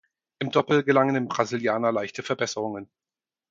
Im 0.39 0.49
Doppel 0.49 0.81
gelangen 0.83 1.13
dem 1.13 1.27
Brasilianer 1.27 1.91
leichte 1.91 2.23
Verbesserungen. 2.23 2.89